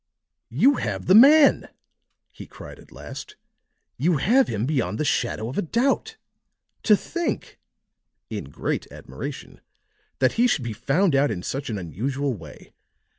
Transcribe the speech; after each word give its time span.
"You 0.49 0.77
have 0.77 1.05
the 1.05 1.13
man!" 1.13 1.69
he 2.31 2.47
cried 2.47 2.79
at 2.79 2.91
last. 2.91 3.35
"You 3.97 4.17
have 4.17 4.47
him 4.47 4.65
beyond 4.65 4.97
the 4.99 5.05
shadow 5.05 5.47
of 5.47 5.59
a 5.59 5.61
doubt! 5.61 6.17
To 6.81 6.97
think," 6.97 7.59
in 8.27 8.45
great 8.45 8.91
admiration, 8.91 9.61
"that 10.17 10.31
he 10.41 10.47
should 10.47 10.63
be 10.63 10.73
found 10.73 11.13
out 11.15 11.29
in 11.29 11.43
such 11.43 11.69
an 11.69 11.77
unusual 11.77 12.33
way. 12.33 12.73